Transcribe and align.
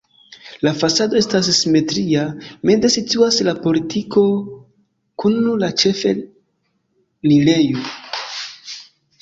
La 0.67 0.71
fasado 0.83 1.17
estas 1.19 1.49
simetria, 1.57 2.23
meze 2.69 2.91
situas 2.95 3.37
la 3.49 3.55
portiko 3.67 4.23
kun 5.25 5.37
la 5.65 5.71
ĉefenirejo. 5.83 7.87